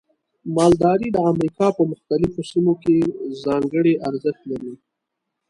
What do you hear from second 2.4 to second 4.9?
سیمو کې ځانګړي ارزښت لري.